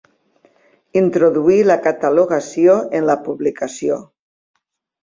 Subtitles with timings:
[1.01, 4.03] Introduí la catalogació en la publicació.